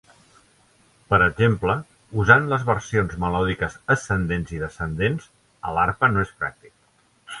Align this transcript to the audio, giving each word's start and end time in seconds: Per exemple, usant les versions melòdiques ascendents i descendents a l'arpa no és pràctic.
Per 1.13 1.17
exemple, 1.25 1.75
usant 2.23 2.47
les 2.53 2.65
versions 2.69 3.13
melòdiques 3.25 3.77
ascendents 3.97 4.55
i 4.57 4.63
descendents 4.65 5.29
a 5.71 5.75
l'arpa 5.77 6.11
no 6.15 6.25
és 6.27 6.33
pràctic. 6.41 6.75